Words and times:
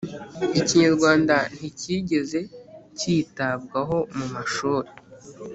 ikinyarwanda 0.59 1.35
ntikigeze 1.55 2.39
kitabwaho 2.99 3.97
mu 4.17 4.25
mashuri, 4.33 4.89